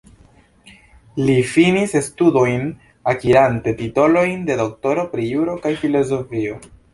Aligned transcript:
Li 1.25 1.35
finis 1.49 1.93
studojn 2.05 2.65
akirante 3.13 3.75
titolojn 3.83 4.43
de 4.49 4.57
doktoro 4.63 5.05
pri 5.13 5.29
juro 5.35 5.59
kaj 5.67 5.75
filozofio. 5.85 6.59